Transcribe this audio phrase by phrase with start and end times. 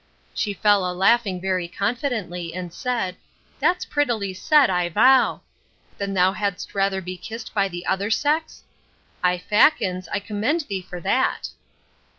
[0.33, 3.17] She fell a laughing very confidently, and said,
[3.59, 5.41] That's prettily said, I vow!
[5.99, 8.63] Then thou hadst rather be kissed by the other sex?
[9.23, 11.49] 'I fackins, I commend thee for that!